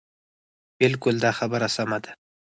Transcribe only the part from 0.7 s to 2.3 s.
بلکل دا خبره سمه ده.